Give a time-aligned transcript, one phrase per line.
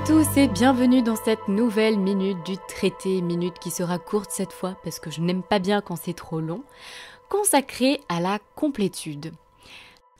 [0.00, 4.52] à tous et bienvenue dans cette nouvelle minute du traité, minute qui sera courte cette
[4.52, 6.62] fois parce que je n'aime pas bien quand c'est trop long,
[7.28, 9.32] consacrée à la complétude.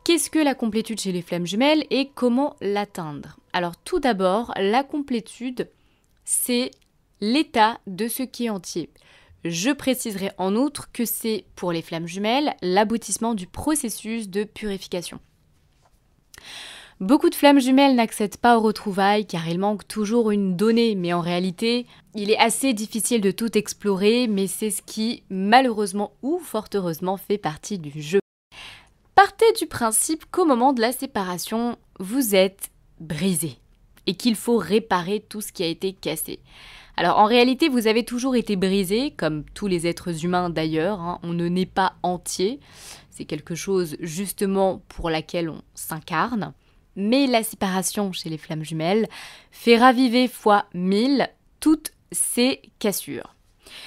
[0.05, 3.39] Qu'est-ce que la complétude chez les flammes jumelles et comment l'atteindre?
[3.53, 5.71] Alors tout d'abord, la complétude,
[6.25, 6.73] c'est
[7.21, 8.91] l'état de ce qui est entier.
[9.45, 15.21] Je préciserai en outre que c'est pour les flammes jumelles l'aboutissement du processus de purification.
[17.01, 21.15] Beaucoup de flammes jumelles n'accèdent pas aux retrouvailles car il manque toujours une donnée, mais
[21.15, 26.39] en réalité, il est assez difficile de tout explorer, mais c'est ce qui, malheureusement ou
[26.41, 28.21] fort heureusement, fait partie du jeu.
[29.15, 32.69] Partez du principe qu'au moment de la séparation, vous êtes
[32.99, 33.57] brisé
[34.07, 36.41] et qu'il faut réparer tout ce qui a été cassé.
[36.99, 41.19] Alors en réalité, vous avez toujours été brisé, comme tous les êtres humains d'ailleurs, hein.
[41.23, 42.61] on ne naît pas entier,
[43.09, 46.53] c'est quelque chose justement pour laquelle on s'incarne.
[47.01, 49.09] Mais la séparation chez les flammes jumelles
[49.51, 53.35] fait raviver fois mille toutes ces cassures.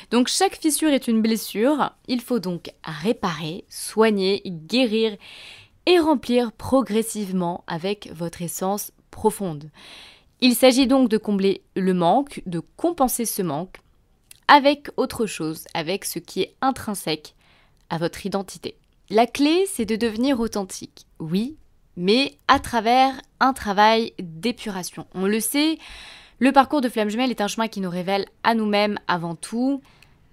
[0.10, 5.16] Donc chaque fissure est une blessure, il faut donc réparer, soigner, guérir
[5.86, 9.70] et remplir progressivement avec votre essence profonde.
[10.42, 13.78] Il s'agit donc de combler le manque, de compenser ce manque
[14.48, 17.36] avec autre chose, avec ce qui est intrinsèque
[17.92, 18.76] à votre identité.
[19.12, 21.06] La clé, c'est de devenir authentique.
[21.20, 21.58] Oui,
[21.98, 25.06] mais à travers un travail d'épuration.
[25.14, 25.78] On le sait,
[26.40, 29.82] le parcours de Flamme Jumelle est un chemin qui nous révèle à nous-mêmes avant tout.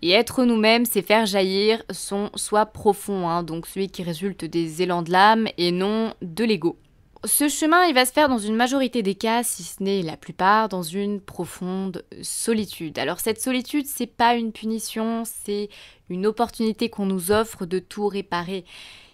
[0.03, 4.83] Et être nous-mêmes, c'est faire jaillir son soi profond, hein, donc celui qui résulte des
[4.83, 6.79] élans de l'âme et non de l'ego.
[7.25, 10.17] Ce chemin, il va se faire dans une majorité des cas, si ce n'est la
[10.17, 12.99] plupart, dans une profonde solitude.
[12.99, 15.69] Alors cette solitude, c'est pas une punition, c'est
[16.09, 18.65] une opportunité qu'on nous offre de tout réparer.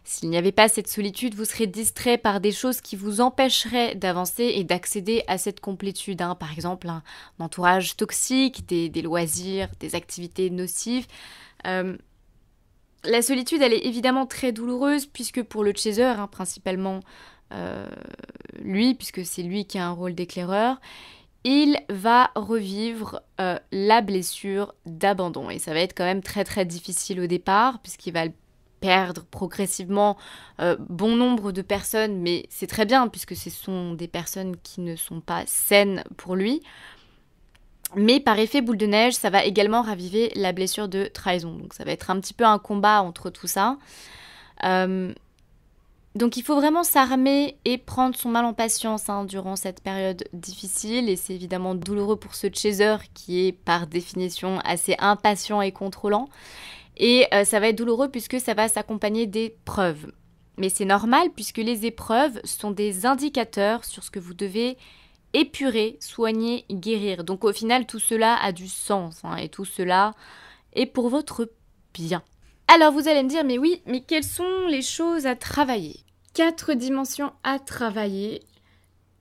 [0.05, 3.97] S'il n'y avait pas cette solitude, vous serez distrait par des choses qui vous empêcheraient
[3.97, 6.22] d'avancer et d'accéder à cette complétude.
[6.22, 6.37] Hein.
[6.37, 7.03] Par exemple, un,
[7.41, 11.09] entourage toxique, des, loisirs, des activités nocives.
[11.66, 11.97] Euh,
[13.03, 17.00] la solitude, elle est évidemment très douloureuse puisque pour le chaser, hein, principalement
[18.62, 20.79] lui, puisque c'est lui qui a un rôle d'éclaireur,
[21.47, 25.49] il va revivre euh, la blessure d'abandon.
[25.49, 28.25] Et ça va être quand même très très difficile au départ, puisqu'il va
[28.81, 30.17] perdre progressivement
[30.61, 34.81] euh, bon nombre de personnes, mais c'est très bien puisque ce sont des personnes qui
[34.81, 36.63] ne sont pas saines pour lui.
[37.95, 41.55] Mais par effet boule de neige, ça va également raviver la blessure de trahison.
[41.55, 43.78] Donc ça va être un petit peu un combat entre tout ça.
[44.65, 45.15] Euh,
[46.16, 50.25] donc il faut vraiment s'armer et prendre son mal en patience hein, durant cette période
[50.32, 51.10] difficile.
[51.10, 56.28] Et c'est évidemment douloureux pour ce chaser qui est par définition assez impatient et contrôlant.
[56.97, 60.10] Et euh, ça va être douloureux puisque ça va s'accompagner des preuves.
[60.56, 64.78] Mais c'est normal puisque les épreuves sont des indicateurs sur ce que vous devez
[65.34, 67.25] épurer, soigner, guérir.
[67.25, 70.15] Donc au final, tout cela a du sens hein, et tout cela
[70.72, 71.50] est pour votre
[71.93, 72.22] bien.
[72.69, 76.06] Alors vous allez me dire, mais oui, mais quelles sont les choses à travailler?
[76.37, 78.43] Quatre dimensions à travailler.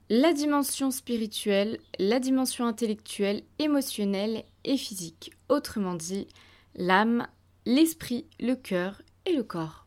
[0.09, 5.31] La dimension spirituelle, la dimension intellectuelle, émotionnelle et physique.
[5.47, 6.27] Autrement dit,
[6.75, 7.25] l'âme,
[7.65, 9.85] l'esprit, le cœur et le corps.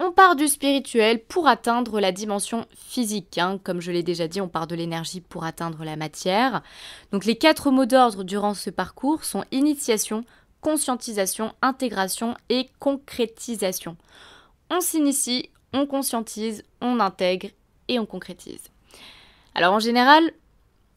[0.00, 3.36] On part du spirituel pour atteindre la dimension physique.
[3.36, 3.60] Hein.
[3.62, 6.62] Comme je l'ai déjà dit, on part de l'énergie pour atteindre la matière.
[7.12, 10.24] Donc les quatre mots d'ordre durant ce parcours sont initiation,
[10.62, 13.98] conscientisation, intégration et concrétisation.
[14.70, 17.48] On s'initie, on conscientise, on intègre
[17.88, 18.70] et on concrétise.
[19.54, 20.32] Alors en général,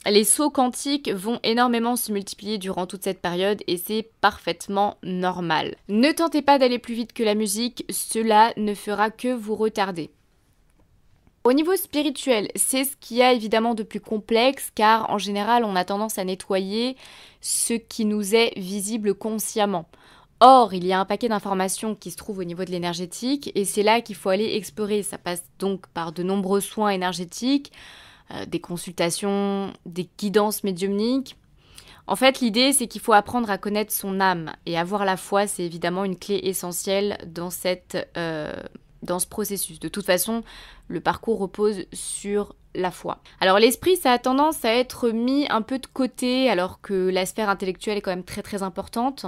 [0.05, 5.75] les sauts quantiques vont énormément se multiplier durant toute cette période et c'est parfaitement normal.
[5.89, 10.09] Ne tentez pas d'aller plus vite que la musique, cela ne fera que vous retarder.
[11.43, 15.63] Au niveau spirituel, c'est ce qu'il y a évidemment de plus complexe car en général
[15.63, 16.95] on a tendance à nettoyer
[17.41, 19.89] ce qui nous est visible consciemment.
[20.41, 23.65] Or, il y a un paquet d'informations qui se trouvent au niveau de l'énergétique et
[23.65, 25.03] c'est là qu'il faut aller explorer.
[25.03, 27.73] Ça passe donc par de nombreux soins énergétiques,
[28.31, 31.35] euh, des consultations, des guidances médiumniques.
[32.07, 35.45] En fait, l'idée, c'est qu'il faut apprendre à connaître son âme et avoir la foi,
[35.45, 38.53] c'est évidemment une clé essentielle dans, cette, euh,
[39.03, 39.79] dans ce processus.
[39.79, 40.43] De toute façon,
[40.87, 43.19] le parcours repose sur la foi.
[43.41, 47.25] Alors l'esprit, ça a tendance à être mis un peu de côté alors que la
[47.25, 49.25] sphère intellectuelle est quand même très très importante.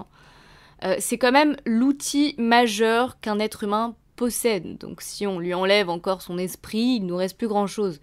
[0.83, 4.77] Euh, c'est quand même l'outil majeur qu'un être humain possède.
[4.77, 7.99] Donc si on lui enlève encore son esprit, il nous reste plus grand-chose.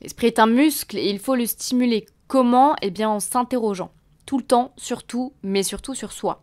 [0.00, 2.06] L'esprit est un muscle et il faut le stimuler.
[2.26, 2.74] Comment?
[2.82, 3.92] Eh bien en s'interrogeant.
[4.26, 6.42] Tout le temps, surtout, mais surtout sur soi.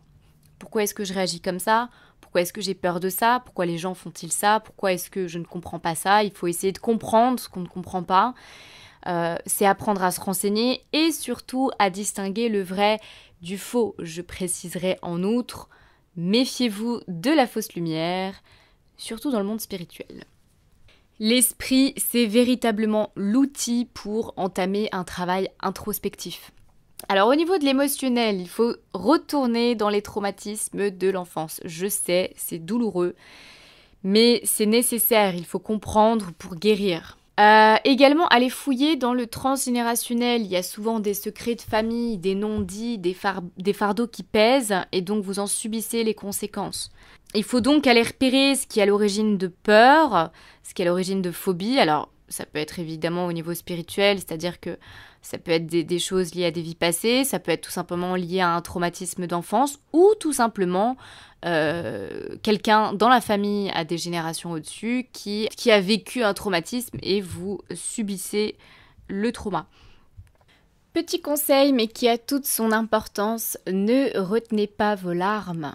[0.58, 1.88] Pourquoi est-ce que je réagis comme ça?
[2.20, 3.42] Pourquoi est-ce que j'ai peur de ça?
[3.44, 4.60] Pourquoi les gens font-ils ça?
[4.60, 6.22] Pourquoi est-ce que je ne comprends pas ça?
[6.22, 8.34] Il faut essayer de comprendre ce qu'on ne comprend pas.
[9.06, 12.98] Euh, c'est apprendre à se renseigner et surtout à distinguer le vrai
[13.40, 13.94] du faux.
[13.98, 15.68] Je préciserai en outre,
[16.16, 18.34] méfiez-vous de la fausse lumière,
[18.96, 20.24] surtout dans le monde spirituel.
[21.18, 26.50] L'esprit, c'est véritablement l'outil pour entamer un travail introspectif.
[27.08, 31.60] Alors au niveau de l'émotionnel, il faut retourner dans les traumatismes de l'enfance.
[31.64, 33.14] Je sais, c'est douloureux,
[34.02, 37.18] mais c'est nécessaire, il faut comprendre pour guérir.
[37.38, 40.42] Euh, également, aller fouiller dans le transgénérationnel.
[40.42, 43.16] Il y a souvent des secrets de famille, des non-dits, des,
[43.56, 46.90] des, fardeaux qui pèsent, et donc vous en subissez les conséquences.
[47.34, 50.30] Il faut donc aller repérer ce qui est à l'origine de peur,
[50.64, 51.78] ce qui est à l'origine de phobie.
[51.78, 54.78] Alors, ça peut être évidemment au niveau spirituel, c'est-à-dire que
[55.20, 58.14] ça peut être des, choses liées à des vies passées, ça peut être tout simplement
[58.14, 60.96] lié à un traumatisme d'enfance, ou tout simplement
[61.44, 66.96] euh, quelqu'un dans la famille à des générations au-dessus qui, qui a vécu un traumatisme
[67.02, 68.56] et vous subissez
[69.08, 69.66] le trauma.
[70.92, 75.74] Petit conseil, mais qui a toute son importance, ne retenez pas vos larmes.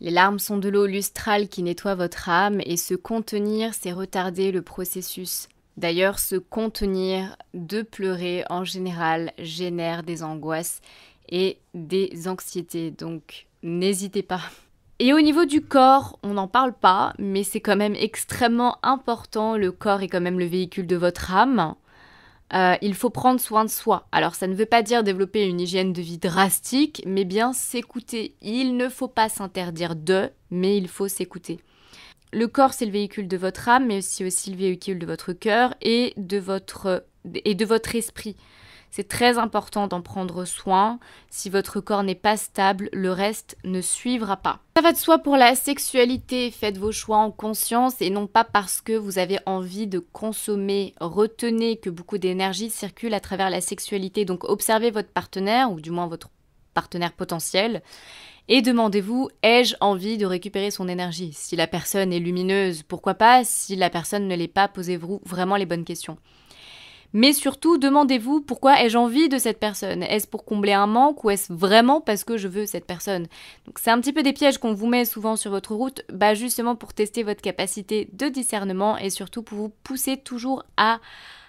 [0.00, 4.52] Les larmes sont de l'eau lustrale qui nettoie votre âme et se contenir, c'est retarder
[4.52, 5.48] le processus.
[5.78, 10.80] D'ailleurs, se contenir de pleurer en général génère des angoisses
[11.28, 14.40] et des anxiétés, donc n'hésitez pas.
[14.98, 19.56] Et au niveau du corps, on n'en parle pas, mais c'est quand même extrêmement important.
[19.56, 21.76] Le corps est quand même le véhicule de votre âme.
[22.54, 24.08] Euh, il faut prendre soin de soi.
[24.10, 28.34] Alors ça ne veut pas dire développer une hygiène de vie drastique, mais bien s'écouter.
[28.42, 31.60] Il ne faut pas s'interdire de, mais il faut s'écouter.
[32.32, 35.74] Le corps, c'est le véhicule de votre âme, mais aussi, le véhicule de votre cœur
[35.80, 37.04] et de votre,
[37.44, 38.36] et de votre esprit.
[38.90, 40.98] C'est très important d'en prendre soin.
[41.30, 44.60] Si votre corps n'est pas stable, le reste ne suivra pas.
[44.76, 46.50] Ça va de soi pour la sexualité.
[46.50, 50.94] Faites vos choix en conscience et non pas parce que vous avez envie de consommer.
[51.00, 54.24] Retenez que beaucoup d'énergie circule à travers la sexualité.
[54.24, 56.30] Donc observez votre partenaire, ou du moins votre
[56.80, 57.82] partenaire potentiel,
[58.46, 61.32] et demandez-vous, ai-je envie de récupérer son énergie?
[61.34, 63.42] Si la personne est lumineuse, pourquoi pas?
[63.44, 66.18] Si la personne ne l'est pas, posez-vous vraiment les bonnes questions.
[67.12, 70.02] Mais surtout, demandez-vous pourquoi ai-je envie de cette personne?
[70.02, 73.26] Est-ce pour combler un manque ou est-ce vraiment parce que je veux cette personne?
[73.76, 76.76] C'est un petit peu des pièges qu'on vous met souvent sur votre route, bah justement
[76.76, 81.00] pour tester votre capacité de discernement et surtout pour vous pousser toujours à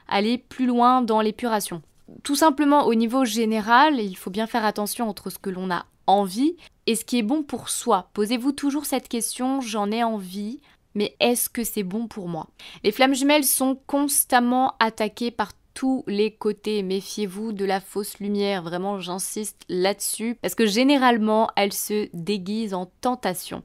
[0.07, 1.81] aller plus loin dans l'épuration.
[2.23, 5.85] Tout simplement au niveau général, il faut bien faire attention entre ce que l'on a
[6.07, 6.55] envie
[6.87, 8.09] et ce qui est bon pour soi.
[8.13, 10.59] Posez-vous toujours cette question, j'en ai envie,
[10.95, 12.47] mais est-ce que c'est bon pour moi?
[12.83, 16.83] Les flammes jumelles sont constamment attaquées par tous les côtés.
[16.83, 22.87] Méfiez-vous de la fausse lumière, vraiment j'insiste là-dessus, parce que généralement elles se déguisent en
[23.01, 23.63] tentation.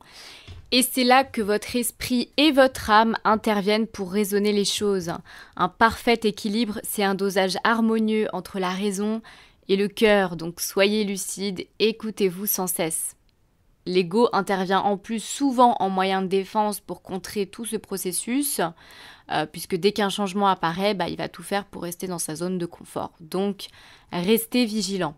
[0.72, 5.12] Et c'est là que votre esprit et votre âme interviennent pour raisonner les choses.
[5.56, 9.22] Un parfait équilibre, c'est un dosage harmonieux entre la raison,
[9.69, 13.16] et le cœur, donc soyez lucide, écoutez-vous sans cesse.
[13.87, 18.60] L'ego intervient en plus souvent en moyen de défense pour contrer tout ce processus,
[19.31, 22.34] euh, puisque dès qu'un changement apparaît, bah, il va tout faire pour rester dans sa
[22.34, 23.12] zone de confort.
[23.20, 23.67] Donc,
[24.12, 25.14] restez vigilant.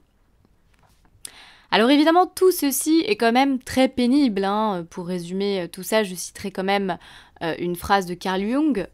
[1.76, 4.44] Alors évidemment, tout ceci est quand même très pénible.
[4.44, 4.86] Hein.
[4.88, 6.96] Pour résumer tout ça, je citerai quand même
[7.42, 8.86] euh, une phrase de Carl Jung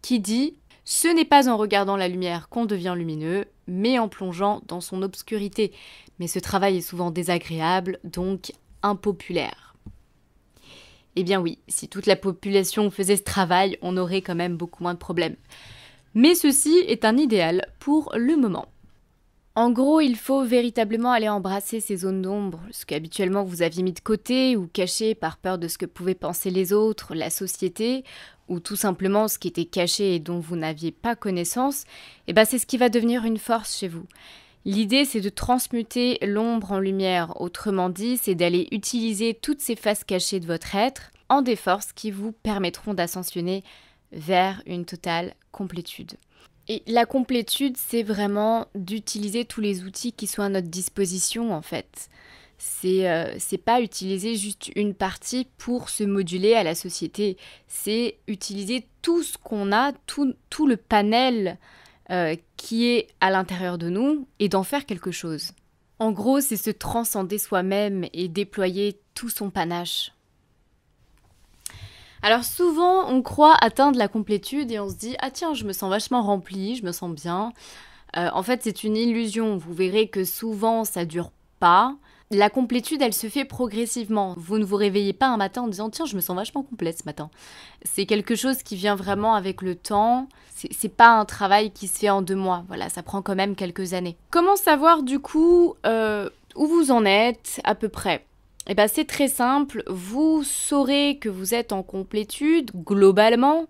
[0.00, 0.54] qui dit
[0.84, 5.02] ce n'est pas en regardant la lumière qu'on devient lumineux, mais en plongeant dans son
[5.02, 5.72] obscurité.
[6.20, 8.52] Mais ce travail est souvent désagréable, donc
[8.84, 9.74] impopulaire.
[11.16, 14.84] Eh bien oui, si toute la population faisait ce travail, on aurait quand même beaucoup
[14.84, 15.34] moins de problèmes.
[16.14, 18.66] Mais ceci est un idéal pour le moment.
[19.56, 23.92] En gros, il faut véritablement aller embrasser ces zones d'ombre, ce qu'habituellement vous aviez mis
[23.92, 28.04] de côté ou caché par peur de ce que pouvaient penser les autres, la société,
[28.46, 31.86] ou tout simplement ce qui était caché et dont vous n'aviez pas connaissance, et
[32.28, 34.06] eh ben c'est ce qui va devenir une force chez vous.
[34.64, 40.04] L'idée, c'est de transmuter l'ombre en lumière, autrement dit, c'est d'aller utiliser toutes ces faces
[40.04, 43.64] cachées de votre être en des forces qui vous permettront d'ascensionner
[44.12, 46.12] vers une totale complétude.
[46.70, 51.62] Et la complétude, c'est vraiment d'utiliser tous les outils qui sont à notre disposition en
[51.62, 52.08] fait.
[52.58, 57.36] C'est euh, pas utiliser juste une partie pour se moduler à la société,
[57.66, 61.58] c'est utiliser tout ce qu'on a, tout, tout, le panel
[62.10, 65.50] euh, qui est à l'intérieur de nous et d'en faire quelque chose.
[65.98, 70.12] En gros, c'est se transcender soi-même et déployer tout son panache.
[72.22, 75.72] Alors souvent, on croit atteindre la complétude et on se dit ah tiens, je me
[75.72, 77.52] sens vachement rempli, je me sens bien.
[78.16, 79.56] Euh, en fait, c'est une illusion.
[79.56, 81.94] Vous verrez que souvent, ça dure pas.
[82.30, 84.34] la complétude, elle se fait progressivement.
[84.36, 86.98] Vous ne vous réveillez pas un matin en disant tiens, je me sens vachement complète
[86.98, 87.30] ce matin.
[87.84, 90.28] C'est quelque chose qui vient vraiment avec le temps.
[90.54, 92.64] C'est pas un travail qui se fait en deux mois.
[92.68, 94.18] Voilà, ça prend quand même quelques années.
[94.30, 98.26] Comment savoir du coup euh, où vous en êtes à peu près?
[98.68, 99.82] Eh bien, c'est très simple.
[99.88, 103.66] Vous saurez que vous êtes en complétude globalement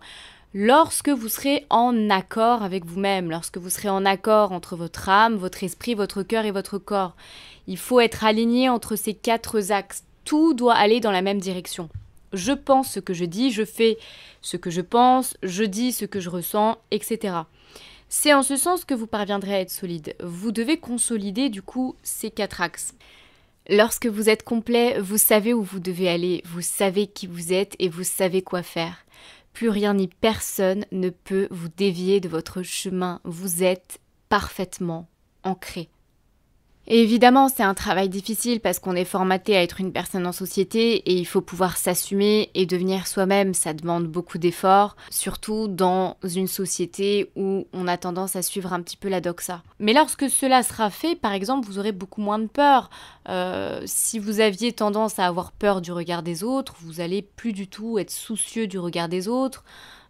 [0.53, 5.37] lorsque vous serez en accord avec vous-même, lorsque vous serez en accord entre votre âme,
[5.37, 7.15] votre esprit, votre cœur et votre corps.
[7.67, 10.05] Il faut être aligné entre ces quatre axes.
[10.25, 11.89] Tout doit aller dans la même direction.
[12.33, 13.97] Je pense ce que je dis, je fais
[14.43, 17.35] ce que je pense, je dis ce que je ressens, etc.
[18.09, 20.15] C'est en ce sens que vous parviendrez à être solide.
[20.21, 22.95] Vous devez consolider du coup ces quatre axes.
[23.69, 27.76] Lorsque vous êtes complet, vous savez où vous devez aller, vous savez qui vous êtes
[27.79, 29.05] et vous savez quoi faire.
[29.52, 33.21] Plus rien ni personne ne peut vous dévier de votre chemin.
[33.25, 35.09] Vous êtes parfaitement
[35.43, 35.88] ancré.
[36.93, 40.97] Évidemment, c'est un travail difficile parce qu'on est formaté à être une personne en société
[40.97, 43.55] et il faut pouvoir s'assumer et devenir soi-même.
[43.55, 48.83] Ça demande beaucoup d'efforts, surtout dans une société où on a tendance à suivre un
[48.83, 49.63] petit peu la doxa.
[49.79, 52.91] Mais lorsque cela sera fait, par exemple, vous aurez beaucoup moins de peur.
[53.29, 57.53] Euh, si vous aviez tendance à avoir peur du regard des autres, vous allez plus
[57.53, 59.63] du tout être soucieux du regard des autres.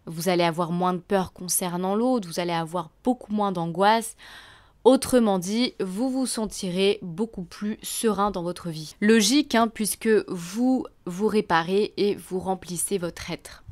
[0.07, 4.15] Vous allez avoir moins de peur concernant l'autre, vous allez avoir beaucoup moins d'angoisse.
[4.83, 8.95] Autrement dit, vous vous sentirez beaucoup plus serein dans votre vie.
[8.99, 13.63] Logique, hein, puisque vous vous réparez et vous remplissez votre être.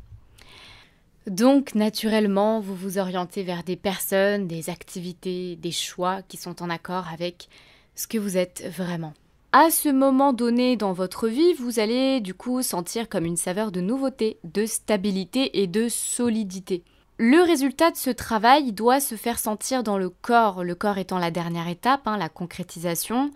[1.26, 6.70] Donc, naturellement, vous vous orientez vers des personnes, des activités, des choix qui sont en
[6.70, 7.50] accord avec
[7.96, 9.14] ce que vous êtes vraiment.
[9.52, 13.72] À ce moment donné dans votre vie, vous allez du coup sentir comme une saveur
[13.72, 16.84] de nouveauté, de stabilité et de solidité.
[17.22, 21.20] Le résultat de ce travail doit se faire sentir dans le corps, le corps étant
[21.20, 23.32] la dernière étape, hein, la concrétisation.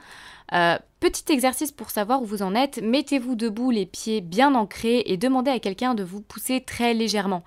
[0.53, 5.03] Euh, petit exercice pour savoir où vous en êtes, mettez-vous debout, les pieds bien ancrés
[5.07, 7.43] et demandez à quelqu'un de vous pousser très légèrement.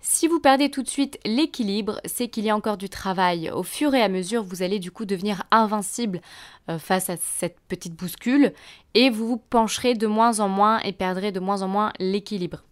[0.00, 3.48] Si vous perdez tout de suite l'équilibre, c'est qu'il y a encore du travail.
[3.50, 6.20] Au fur et à mesure, vous allez du coup devenir invincible
[6.68, 8.52] euh, face à cette petite bouscule
[8.94, 12.64] et vous vous pencherez de moins en moins et perdrez de moins en moins l'équilibre.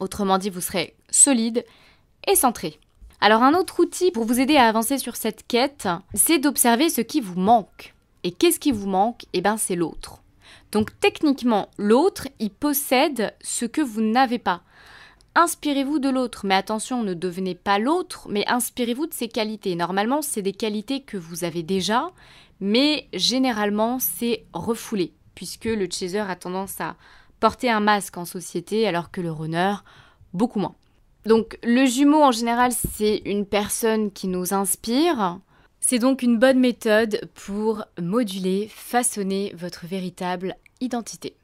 [0.00, 1.64] Autrement dit, vous serez solide
[2.26, 2.78] et centré.
[3.20, 7.00] Alors un autre outil pour vous aider à avancer sur cette quête, c'est d'observer ce
[7.00, 7.94] qui vous manque.
[8.24, 9.24] Et qu'est-ce qui vous manque?
[9.32, 10.22] Eh bien c'est l'autre.
[10.72, 14.62] Donc techniquement, l'autre, il possède ce que vous n'avez pas.
[15.34, 19.76] Inspirez-vous de l'autre, mais attention, ne devenez pas l'autre, mais inspirez-vous de ses qualités.
[19.76, 22.10] Normalement, c'est des qualités que vous avez déjà,
[22.60, 26.96] mais généralement, c'est refoulé, puisque le chaser a tendance à
[27.38, 29.74] porter un masque en société, alors que le runner,
[30.32, 30.74] beaucoup moins.
[31.26, 35.40] Donc le jumeau en général, c'est une personne qui nous inspire.
[35.80, 41.34] C'est donc une bonne méthode pour moduler, façonner votre véritable identité.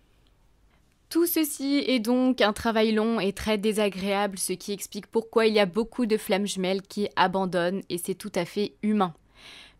[1.11, 5.55] Tout ceci est donc un travail long et très désagréable, ce qui explique pourquoi il
[5.55, 9.15] y a beaucoup de flammes jumelles qui abandonnent et c'est tout à fait humain.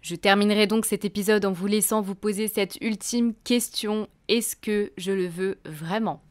[0.01, 4.93] Je terminerai donc cet épisode en vous laissant vous poser cette ultime question, est-ce que
[4.97, 6.23] je le veux vraiment?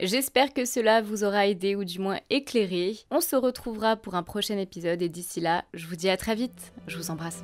[0.00, 2.98] J'espère que cela vous aura aidé ou du moins éclairé.
[3.10, 6.36] On se retrouvera pour un prochain épisode et d'ici là, je vous dis à très
[6.36, 6.72] vite.
[6.86, 7.42] Je vous embrasse.